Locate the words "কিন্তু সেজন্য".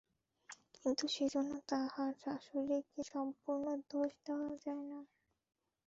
0.75-1.51